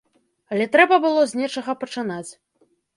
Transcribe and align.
Але 0.53 0.65
трэба 0.77 0.95
было 1.05 1.21
з 1.35 1.43
нечага 1.45 1.79
пачынаць. 1.85 2.29